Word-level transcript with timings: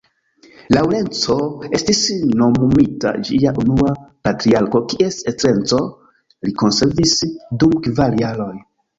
Laŭrenco 0.75 1.33
estis 1.79 1.99
nomumita 2.43 3.11
ĝia 3.27 3.51
unua 3.63 3.91
patriarko 4.27 4.81
kies 4.93 5.19
estreco 5.33 5.83
li 6.49 6.55
konservis 6.63 7.13
dum 7.65 7.77
kvar 7.89 8.17
jaroj. 8.23 8.51